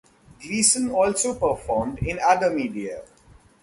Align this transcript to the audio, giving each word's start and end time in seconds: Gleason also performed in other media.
Gleason 0.41 0.89
also 0.89 1.35
performed 1.35 1.99
in 1.99 2.17
other 2.23 2.49
media. 2.49 3.03